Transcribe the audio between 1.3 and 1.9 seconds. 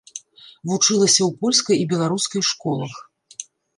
польскай і